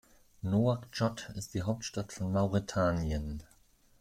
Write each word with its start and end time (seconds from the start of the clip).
Nouakchott 0.41 1.29
ist 1.35 1.53
die 1.53 1.61
Hauptstadt 1.61 2.11
von 2.11 2.31
Mauretanien. 2.31 3.43